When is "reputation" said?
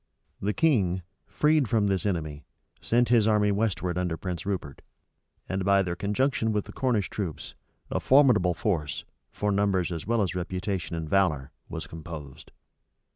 10.33-10.95